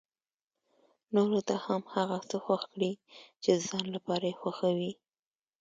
نورو 1.13 1.39
ته 1.47 1.55
هم 1.65 1.81
هغه 1.95 2.17
څه 2.29 2.37
خوښ 2.45 2.61
کړي 2.73 2.91
چې 3.41 3.49
د 3.55 3.59
ځان 3.69 3.85
لپاره 3.95 4.23
يې 4.31 4.37
خوښوي. 4.41 4.91